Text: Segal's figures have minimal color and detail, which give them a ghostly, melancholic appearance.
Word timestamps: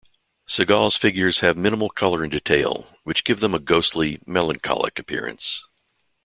Segal's 0.49 0.97
figures 0.97 1.41
have 1.41 1.55
minimal 1.55 1.87
color 1.87 2.23
and 2.23 2.31
detail, 2.31 2.97
which 3.03 3.23
give 3.23 3.39
them 3.39 3.53
a 3.53 3.59
ghostly, 3.59 4.17
melancholic 4.25 4.97
appearance. 4.97 5.67